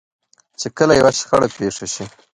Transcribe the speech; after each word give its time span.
چې 0.59 0.67
کله 0.77 0.93
يوه 0.99 1.11
شخړه 1.19 1.47
پېښه 1.57 1.85
شي. 1.93 2.05